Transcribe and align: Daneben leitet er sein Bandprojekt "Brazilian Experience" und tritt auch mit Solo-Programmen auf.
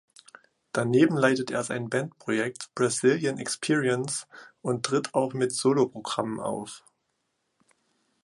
Daneben 0.71 1.15
leitet 1.15 1.51
er 1.51 1.61
sein 1.63 1.87
Bandprojekt 1.87 2.71
"Brazilian 2.73 3.37
Experience" 3.37 4.27
und 4.63 4.83
tritt 4.83 5.13
auch 5.13 5.33
mit 5.35 5.51
Solo-Programmen 5.51 6.39
auf. 6.39 6.83